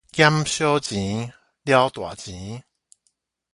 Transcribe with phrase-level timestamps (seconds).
[0.13, 1.31] 儉小錢，
[1.61, 2.63] 了大錢